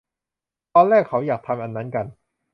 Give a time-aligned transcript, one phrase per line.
[0.73, 2.05] ตอนแรกเขาอยากทำอันนั้นกัน